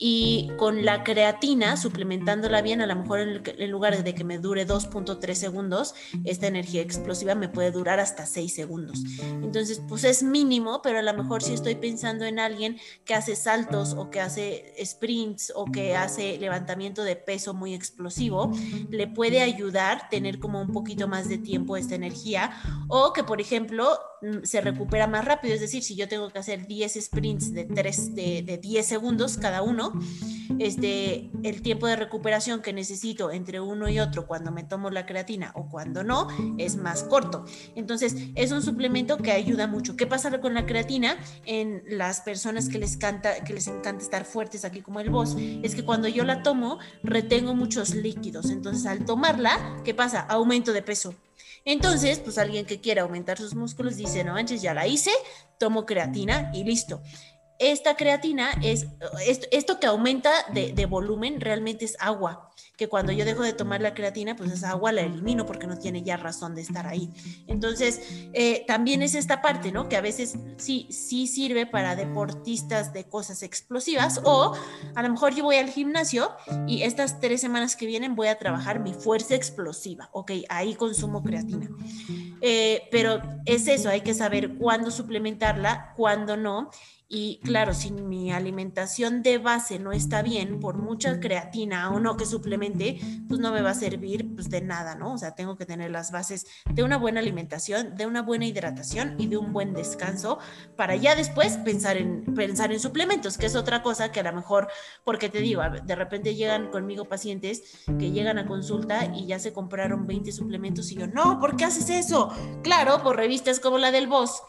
Y 0.05 0.51
con 0.57 0.83
la 0.83 1.03
creatina, 1.05 1.77
suplementándola 1.77 2.61
bien, 2.61 2.81
a 2.81 2.87
lo 2.87 2.95
mejor 2.95 3.19
en, 3.19 3.71
lugar 3.71 4.03
de 4.03 4.13
que 4.13 4.25
me 4.25 4.37
dure 4.37 4.67
2.3 4.67 5.33
segundos, 5.33 5.95
esta 6.25 6.47
energía 6.47 6.81
explosiva 6.81 7.35
me 7.35 7.47
puede 7.47 7.71
durar 7.71 8.01
hasta 8.01 8.25
6 8.25 8.53
segundos. 8.53 8.99
Entonces, 9.21 9.81
pues 9.87 10.03
es 10.03 10.21
mínimo, 10.21 10.81
pero 10.81 10.99
a 10.99 11.01
lo 11.01 11.13
mejor 11.13 11.41
si 11.41 11.53
estoy 11.53 11.75
pensando 11.75 12.25
en 12.25 12.39
alguien 12.39 12.79
que 13.05 13.13
hace 13.13 13.37
saltos 13.37 13.93
o 13.93 14.09
que 14.09 14.19
hace 14.19 14.73
sprints 14.83 15.53
o 15.55 15.65
que 15.65 15.95
hace 15.95 16.37
levantamiento 16.37 17.03
de 17.03 17.15
peso 17.15 17.53
muy 17.53 17.73
explosivo, 17.73 18.51
le 18.89 19.07
puede 19.07 19.39
ayudar 19.39 20.09
tener 20.09 20.39
como 20.39 20.59
un 20.59 20.73
poquito 20.73 21.07
más 21.07 21.29
de 21.29 21.37
tiempo 21.37 21.77
esta 21.77 21.95
energía. 21.95 22.51
O 22.89 23.13
que, 23.13 23.23
por 23.23 23.39
ejemplo, 23.39 23.99
se 24.43 24.61
recupera 24.61 25.07
más 25.07 25.25
rápido. 25.25 25.53
Es 25.53 25.61
decir, 25.61 25.83
si 25.83 25.95
yo 25.95 26.07
tengo 26.07 26.29
que 26.29 26.39
hacer 26.39 26.67
10 26.67 26.93
sprints 27.01 27.53
de 27.53 27.65
3 27.65 28.15
de 28.15 28.23
de, 28.41 28.57
10 28.57 28.85
segundos 28.85 29.37
cada 29.37 29.61
uno, 29.61 29.93
este, 30.59 31.29
el 31.43 31.61
tiempo 31.61 31.87
de 31.87 31.95
recuperación 31.95 32.61
que 32.61 32.73
necesito 32.73 33.31
entre 33.31 33.59
uno 33.59 33.89
y 33.89 33.99
otro 33.99 34.27
cuando 34.27 34.51
me 34.51 34.63
tomo 34.63 34.89
la 34.89 35.05
creatina 35.05 35.51
o 35.55 35.67
cuando 35.69 36.03
no 36.03 36.27
es 36.57 36.75
más 36.75 37.03
corto. 37.03 37.45
Entonces, 37.75 38.15
es 38.35 38.51
un 38.51 38.61
suplemento 38.61 39.17
que 39.17 39.31
ayuda 39.31 39.67
mucho. 39.67 39.95
¿Qué 39.95 40.07
pasa 40.07 40.39
con 40.39 40.53
la 40.53 40.65
creatina 40.65 41.17
en 41.45 41.83
las 41.87 42.21
personas 42.21 42.69
que 42.69 42.79
les, 42.79 42.97
canta, 42.97 43.43
que 43.43 43.53
les 43.53 43.67
encanta 43.67 44.03
estar 44.03 44.25
fuertes 44.25 44.65
aquí 44.65 44.81
como 44.81 44.99
el 44.99 45.09
boss? 45.09 45.35
Es 45.61 45.75
que 45.75 45.83
cuando 45.83 46.07
yo 46.07 46.23
la 46.23 46.43
tomo, 46.43 46.79
retengo 47.03 47.55
muchos 47.55 47.93
líquidos. 47.93 48.49
Entonces, 48.49 48.85
al 48.85 49.05
tomarla, 49.05 49.81
¿qué 49.83 49.93
pasa? 49.93 50.21
Aumento 50.21 50.73
de 50.73 50.81
peso. 50.81 51.13
Entonces, 51.65 52.19
pues 52.19 52.37
alguien 52.37 52.65
que 52.65 52.81
quiera 52.81 53.03
aumentar 53.03 53.37
sus 53.37 53.55
músculos 53.55 53.95
dice, 53.95 54.23
no 54.23 54.33
manches, 54.33 54.61
ya 54.61 54.73
la 54.73 54.87
hice, 54.87 55.11
tomo 55.57 55.85
creatina 55.85 56.51
y 56.53 56.63
listo 56.63 57.01
esta 57.71 57.95
creatina 57.95 58.51
es, 58.61 58.87
esto, 59.51 59.79
que 59.79 59.87
aumenta 59.87 60.31
de, 60.53 60.85
volumen 60.85 61.39
realmente 61.39 61.85
es 61.85 61.95
agua, 61.99 62.49
que 62.77 62.89
cuando 62.89 63.11
yo 63.11 63.25
dejo 63.25 63.43
de 63.43 63.53
tomar 63.53 63.81
la 63.81 63.93
creatina, 63.93 64.35
pues 64.35 64.51
esa 64.51 64.71
agua 64.71 64.91
la 64.91 65.01
elimino 65.01 65.45
porque 65.45 65.65
no 65.65 65.77
tiene 65.77 66.03
ya 66.03 66.17
razón 66.17 66.55
de 66.55 66.61
estar 66.61 66.87
ahí. 66.87 67.09
Entonces, 67.47 68.01
eh, 68.33 68.65
también 68.67 69.01
es 69.01 69.15
esta 69.15 69.41
parte, 69.41 69.71
¿no? 69.71 69.87
Que 69.87 69.95
a 69.95 70.01
veces 70.01 70.35
sí, 70.57 70.87
sí 70.91 71.27
sirve 71.27 71.65
para 71.65 71.95
deportistas 71.95 72.93
de 72.93 73.05
cosas 73.05 73.43
explosivas 73.43 74.19
o 74.23 74.53
a 74.95 75.03
lo 75.03 75.09
mejor 75.09 75.33
yo 75.33 75.45
voy 75.45 75.55
al 75.55 75.69
gimnasio 75.69 76.31
y 76.67 76.83
estas 76.83 77.19
tres 77.19 77.41
semanas 77.41 77.75
que 77.75 77.85
vienen 77.85 78.15
voy 78.15 78.27
a 78.27 78.37
trabajar 78.37 78.79
mi 78.79 78.93
fuerza 78.93 79.35
explosiva, 79.35 80.09
ok, 80.11 80.31
ahí 80.49 80.75
consumo 80.75 81.23
creatina. 81.23 81.69
Eh, 82.41 82.89
pero 82.91 83.21
es 83.45 83.67
eso, 83.67 83.89
hay 83.89 84.01
que 84.01 84.13
saber 84.13 84.57
cuándo 84.57 84.91
suplementarla, 84.91 85.93
cuándo 85.95 86.35
no 86.35 86.69
y 87.13 87.37
claro, 87.43 87.75
si 87.75 87.91
mi 87.91 88.31
alimentación 88.31 89.21
de 89.21 89.37
base 89.37 89.77
no 89.77 89.91
está 89.91 90.23
bien, 90.23 90.59
por 90.59 90.79
mucha 90.79 91.19
creatina 91.19 91.91
o 91.91 91.99
no 91.99 92.17
que 92.17 92.25
suplemente, 92.25 92.99
pues 93.29 93.39
no 93.39 93.51
me 93.51 93.61
va 93.61 93.69
a 93.69 93.75
servir 93.75 94.33
pues 94.33 94.49
de 94.49 94.61
nada, 94.61 94.95
¿no? 94.95 95.13
O 95.13 95.17
sea, 95.19 95.35
tengo 95.35 95.55
que 95.55 95.67
tener 95.67 95.91
las 95.91 96.11
bases 96.11 96.47
de 96.71 96.81
una 96.81 96.97
buena 96.97 97.19
alimentación, 97.19 97.95
de 97.95 98.07
una 98.07 98.23
buena 98.23 98.47
hidratación 98.47 99.13
y 99.19 99.27
de 99.27 99.37
un 99.37 99.53
buen 99.53 99.73
descanso 99.73 100.39
para 100.75 100.95
ya 100.95 101.15
después 101.15 101.57
pensar 101.57 101.97
en, 101.97 102.25
pensar 102.33 102.71
en 102.71 102.79
suplementos, 102.79 103.37
que 103.37 103.45
es 103.45 103.55
otra 103.55 103.83
cosa 103.83 104.11
que 104.11 104.21
a 104.21 104.23
lo 104.23 104.33
mejor, 104.33 104.69
porque 105.03 105.29
te 105.29 105.39
digo, 105.39 105.61
de 105.85 105.95
repente 105.95 106.33
llegan 106.33 106.71
conmigo 106.71 107.05
pacientes 107.05 107.83
que 107.99 108.09
llegan 108.09 108.39
a 108.39 108.47
consulta 108.47 109.05
y 109.13 109.27
ya 109.27 109.37
se 109.37 109.53
compraron 109.53 110.07
20 110.07 110.31
suplementos 110.31 110.91
y 110.91 110.95
yo, 110.95 111.05
no, 111.05 111.39
¿por 111.39 111.57
qué 111.57 111.65
haces 111.65 111.91
eso? 111.91 112.31
Claro, 112.63 113.03
por 113.03 113.17
revistas 113.17 113.59
como 113.59 113.77
la 113.77 113.91
del 113.91 114.07
Boss 114.07 114.41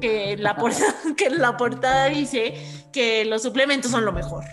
que 0.00 0.36
la, 0.36 0.56
portada, 0.56 0.94
que 1.16 1.30
la 1.30 1.56
portada 1.56 2.06
dice 2.06 2.54
que 2.92 3.24
los 3.24 3.42
suplementos 3.42 3.90
son 3.90 4.04
lo 4.04 4.12
mejor. 4.12 4.44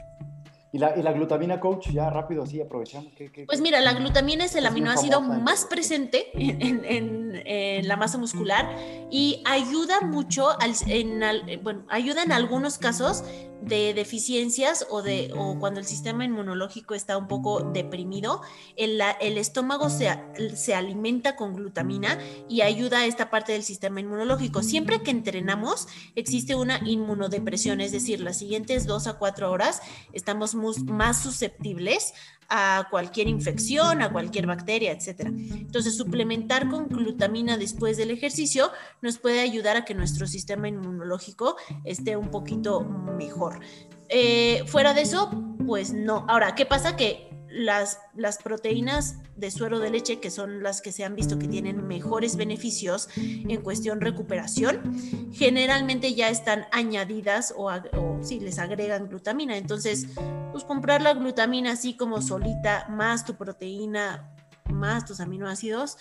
¿Y 0.76 0.78
la, 0.78 1.14
glutamina, 1.14 1.58
coach? 1.58 1.88
Ya 1.92 2.10
rápido, 2.10 2.44
así 2.44 2.60
aprovechamos. 2.60 3.14
pues 3.48 3.62
mira, 3.62 3.80
la 3.80 3.94
glutamina 3.94 4.44
es 4.44 4.56
el 4.58 4.66
aminoácido 4.66 5.22
más 5.22 5.64
presente 5.64 6.32
en, 6.34 7.88
la 7.88 7.96
masa 7.96 8.18
muscular 8.18 8.76
y 9.10 9.42
ayuda 9.46 10.02
mucho, 10.02 10.50
al, 10.60 10.74
en, 10.88 11.22
bueno, 11.64 11.86
ayuda 11.88 12.24
en 12.24 12.34
algunos 12.34 12.78
casos 12.78 13.24
de 13.66 13.94
deficiencias 13.94 14.86
o, 14.90 15.02
de, 15.02 15.32
o 15.36 15.58
cuando 15.60 15.80
el 15.80 15.86
sistema 15.86 16.24
inmunológico 16.24 16.94
está 16.94 17.18
un 17.18 17.28
poco 17.28 17.62
deprimido, 17.62 18.42
el, 18.76 19.02
el 19.20 19.38
estómago 19.38 19.90
se, 19.90 20.10
se, 20.56 20.76
alimenta 20.76 21.36
con 21.36 21.56
glutamina 21.56 22.20
y 22.48 22.62
ayuda 22.62 23.00
a 23.00 23.06
esta 23.06 23.30
parte 23.30 23.54
del 23.54 23.64
sistema 23.64 24.00
inmunológico. 24.00 24.62
Siempre 24.62 25.02
que 25.02 25.12
entrenamos 25.12 25.88
existe 26.16 26.56
una 26.56 26.80
inmunodepresión, 26.86 27.82
es 27.82 27.92
decir, 27.92 28.22
las 28.22 28.38
siguientes 28.38 28.86
dos 28.86 29.08
a 29.08 29.18
cuatro 29.18 29.52
horas 29.52 29.82
estamos 30.14 30.54
más 30.54 31.22
susceptibles 31.22 32.14
a 32.50 32.88
cualquier 32.90 33.28
infección, 33.28 34.02
a 34.02 34.12
cualquier 34.12 34.48
bacteria, 34.48 34.92
etc. 34.92 35.28
Entonces, 35.28 35.96
suplementar 35.96 36.70
con 36.70 36.88
glutamina 36.88 37.58
después 37.58 37.98
del 37.98 38.12
ejercicio 38.12 38.72
nos 39.02 39.18
puede 39.18 39.42
ayudar 39.42 39.78
a 39.78 39.86
que 39.86 39.94
nuestro 39.94 40.28
sistema 40.28 40.68
inmunológico 40.68 41.56
esté 41.84 42.16
un 42.18 42.30
poquito 42.32 42.82
mejor. 42.82 43.60
eh, 44.08 44.64
fuera 44.68 44.94
de 44.94 45.02
eso, 45.02 45.32
pues 45.66 45.92
no. 45.92 46.26
Ahora, 46.28 46.54
¿qué 46.54 46.66
pasa? 46.66 46.96
Que 46.96 47.35
las, 47.56 48.00
las 48.16 48.38
proteínas 48.38 49.18
de 49.36 49.50
suero 49.50 49.80
de 49.80 49.90
leche, 49.90 50.20
que 50.20 50.30
son 50.30 50.62
las 50.62 50.82
que 50.82 50.92
se 50.92 51.06
han 51.06 51.16
visto 51.16 51.40
que 51.40 51.48
tienen 51.48 51.88
mejores 51.88 52.36
beneficios 52.36 53.10
en 53.16 53.62
cuestión 53.62 54.02
recuperación, 54.02 54.94
generalmente 55.32 56.14
ya 56.14 56.30
están 56.30 56.66
añadidas 56.72 57.54
o, 57.56 57.70
o 57.70 58.20
sí, 58.22 58.40
les 58.40 58.60
agregan 58.60 59.08
glutamina. 59.08 59.58
Entonces, 59.58 60.08
pues 60.52 60.64
comprar 60.66 61.02
la 61.02 61.14
glutamina 61.14 61.72
así 61.72 61.96
como 61.96 62.22
solita, 62.22 62.88
más 62.90 63.26
tu 63.26 63.36
proteína, 63.36 64.36
más 64.70 65.06
tus 65.06 65.20
aminoácidos, 65.22 65.98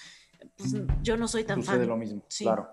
pues 0.57 0.75
yo 1.03 1.17
no 1.17 1.29
soy 1.29 1.45
tan 1.45 1.63
fan. 1.63 1.79
de 1.79 1.87
lo 1.87 1.97
mismo, 1.97 2.23
claro. 2.39 2.69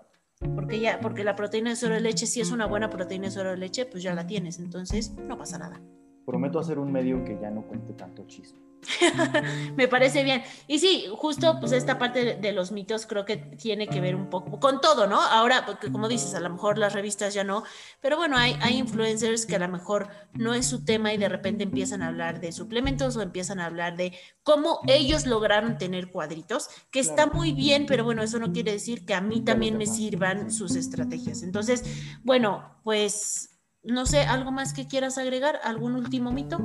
Porque 0.56 0.80
ya, 0.80 0.98
porque 1.00 1.22
la 1.22 1.36
proteína 1.36 1.70
de 1.70 1.76
suero 1.76 1.94
de 1.94 2.00
leche, 2.00 2.26
si 2.26 2.40
es 2.40 2.50
una 2.50 2.66
buena 2.66 2.90
proteína 2.90 3.26
de 3.26 3.30
suero 3.30 3.50
de 3.50 3.58
leche, 3.58 3.86
pues 3.86 4.02
ya 4.02 4.12
la 4.12 4.26
tienes, 4.26 4.58
entonces 4.58 5.12
no 5.12 5.38
pasa 5.38 5.56
nada. 5.56 5.80
Prometo 6.26 6.58
hacer 6.58 6.80
un 6.80 6.90
medio 6.90 7.24
que 7.24 7.38
ya 7.40 7.50
no 7.50 7.62
cuente 7.62 7.92
tanto 7.92 8.26
chisme. 8.26 8.71
Me 9.76 9.88
parece 9.88 10.24
bien. 10.24 10.42
Y 10.66 10.78
sí, 10.78 11.06
justo 11.16 11.58
pues 11.60 11.72
esta 11.72 11.98
parte 11.98 12.34
de 12.34 12.52
los 12.52 12.72
mitos 12.72 13.06
creo 13.06 13.24
que 13.24 13.36
tiene 13.36 13.86
que 13.86 14.00
ver 14.00 14.14
un 14.14 14.28
poco 14.28 14.58
con 14.58 14.80
todo, 14.80 15.06
¿no? 15.06 15.20
Ahora, 15.20 15.64
porque 15.66 15.90
como 15.92 16.08
dices, 16.08 16.34
a 16.34 16.40
lo 16.40 16.50
mejor 16.50 16.78
las 16.78 16.92
revistas 16.92 17.34
ya 17.34 17.44
no, 17.44 17.62
pero 18.00 18.16
bueno, 18.16 18.36
hay, 18.36 18.56
hay 18.60 18.78
influencers 18.78 19.46
que 19.46 19.56
a 19.56 19.60
lo 19.60 19.68
mejor 19.68 20.08
no 20.32 20.54
es 20.54 20.66
su 20.66 20.84
tema 20.84 21.12
y 21.12 21.16
de 21.16 21.28
repente 21.28 21.64
empiezan 21.64 22.02
a 22.02 22.08
hablar 22.08 22.40
de 22.40 22.52
suplementos 22.52 23.16
o 23.16 23.22
empiezan 23.22 23.60
a 23.60 23.66
hablar 23.66 23.96
de 23.96 24.18
cómo 24.42 24.80
ellos 24.88 25.26
lograron 25.26 25.78
tener 25.78 26.10
cuadritos, 26.10 26.68
que 26.90 27.00
está 27.00 27.26
muy 27.26 27.52
bien, 27.52 27.86
pero 27.86 28.04
bueno, 28.04 28.22
eso 28.22 28.38
no 28.38 28.52
quiere 28.52 28.72
decir 28.72 29.06
que 29.06 29.14
a 29.14 29.20
mí 29.20 29.42
también 29.42 29.78
me 29.78 29.86
sirvan 29.86 30.50
sus 30.50 30.74
estrategias. 30.74 31.42
Entonces, 31.42 31.84
bueno, 32.24 32.80
pues 32.82 33.60
no 33.84 34.06
sé, 34.06 34.20
¿algo 34.20 34.50
más 34.50 34.72
que 34.72 34.86
quieras 34.86 35.18
agregar? 35.18 35.60
¿Algún 35.64 35.94
último 35.94 36.32
mito? 36.32 36.58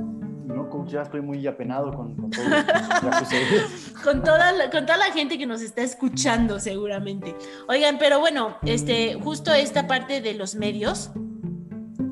Ya 0.88 1.02
estoy 1.02 1.22
muy 1.22 1.46
apenado 1.46 1.92
con, 1.94 2.16
todo 2.16 2.46
con, 4.04 4.24
toda 4.24 4.52
la, 4.52 4.70
con 4.70 4.86
toda 4.86 4.98
la 4.98 5.12
gente 5.12 5.38
que 5.38 5.46
nos 5.46 5.62
está 5.62 5.82
escuchando 5.82 6.60
seguramente. 6.60 7.36
Oigan, 7.68 7.98
pero 7.98 8.20
bueno, 8.20 8.58
este, 8.64 9.16
justo 9.16 9.54
esta 9.54 9.88
parte 9.88 10.22
de 10.22 10.34
los 10.34 10.56
medios, 10.56 11.12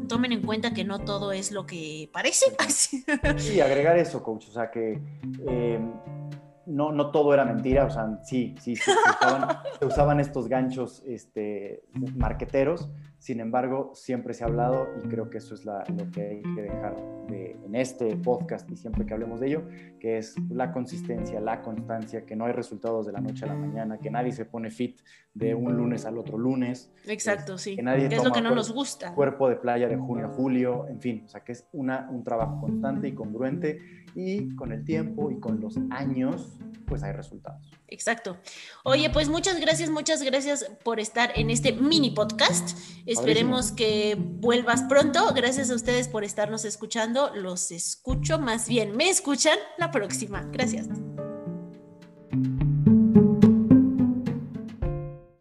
tomen 0.07 0.31
en 0.31 0.41
cuenta 0.41 0.73
que 0.73 0.83
no 0.83 0.99
todo 0.99 1.31
es 1.31 1.51
lo 1.51 1.65
que 1.65 2.09
parece. 2.11 2.45
Sí, 3.37 3.59
agregar 3.61 3.97
eso, 3.97 4.21
coach, 4.23 4.47
o 4.49 4.51
sea 4.51 4.69
que... 4.69 4.99
Eh, 5.47 5.79
no, 6.67 6.91
no 6.91 7.11
todo 7.11 7.33
era 7.33 7.45
mentira, 7.45 7.85
o 7.85 7.89
sea, 7.89 8.19
sí, 8.23 8.55
sí, 8.59 8.75
se, 8.75 8.91
usaban, 9.85 10.19
estos 10.19 10.47
ganchos 10.47 11.03
este, 11.05 11.83
marqueteros, 12.15 12.89
sin 13.17 13.39
embargo, 13.39 13.91
siempre 13.95 14.33
se 14.33 14.43
ha 14.43 14.47
hablado 14.47 14.87
y 15.03 15.07
creo 15.07 15.29
que 15.29 15.39
eso 15.39 15.55
es 15.55 15.65
lo 15.65 16.11
que 16.11 16.21
hay 16.21 16.41
que 16.55 16.61
dejar 16.61 16.95
en 17.29 17.73
este 17.75 18.15
podcast 18.17 18.69
y 18.69 18.75
siempre 18.75 19.05
que 19.05 19.13
hablemos 19.13 19.39
de 19.39 19.47
ello, 19.47 19.63
que 19.99 20.17
es 20.17 20.35
la 20.49 20.71
consistencia, 20.71 21.39
la 21.39 21.61
constancia, 21.61 22.25
que 22.25 22.35
no 22.35 22.45
hay 22.45 22.53
resultados 22.53 23.05
de 23.05 23.13
la 23.13 23.21
noche 23.21 23.45
a 23.45 23.47
la 23.47 23.55
mañana, 23.55 23.97
que 23.97 24.11
nadie 24.11 24.31
se 24.31 24.45
pone 24.45 24.69
fit 24.69 25.01
de 25.33 25.55
un 25.55 25.75
lunes 25.75 26.05
al 26.05 26.17
otro 26.17 26.37
lunes. 26.37 26.91
Exacto, 27.07 27.57
sí. 27.57 27.75
Que 27.75 27.83
nadie 27.83 28.05
es 28.05 28.23
lo 28.23 28.31
que 28.31 28.41
no 28.41 28.53
nos 28.53 28.71
gusta. 28.71 29.13
Cuerpo 29.13 29.49
de 29.49 29.55
playa 29.55 29.87
de 29.87 29.97
junio 29.97 30.27
a 30.27 30.29
julio, 30.29 30.87
en 30.87 31.01
fin, 31.01 31.23
o 31.25 31.27
sea, 31.27 31.43
que 31.43 31.53
es 31.53 31.67
una, 31.73 32.07
un 32.11 32.23
trabajo 32.23 32.61
constante 32.61 33.07
y 33.07 33.13
congruente 33.13 34.05
y 34.13 34.55
con 34.55 34.71
el 34.71 34.83
tiempo 34.83 35.31
y 35.31 35.39
con 35.39 35.59
los 35.59 35.77
años, 35.89 36.54
pues 36.85 37.03
hay 37.03 37.11
resultados. 37.11 37.71
Exacto. 37.87 38.37
Oye, 38.83 39.09
pues 39.09 39.29
muchas 39.29 39.59
gracias, 39.59 39.89
muchas 39.89 40.21
gracias 40.21 40.65
por 40.83 40.99
estar 40.99 41.31
en 41.35 41.49
este 41.49 41.73
mini 41.73 42.11
podcast. 42.11 42.77
Esperemos 43.05 43.71
que 43.71 44.15
vuelvas 44.17 44.83
pronto. 44.83 45.33
Gracias 45.33 45.69
a 45.69 45.75
ustedes 45.75 46.07
por 46.07 46.23
estarnos 46.23 46.65
escuchando. 46.65 47.33
Los 47.35 47.71
escucho, 47.71 48.39
más 48.39 48.67
bien 48.67 48.95
me 48.95 49.09
escuchan 49.09 49.57
la 49.77 49.91
próxima. 49.91 50.47
Gracias. 50.51 50.87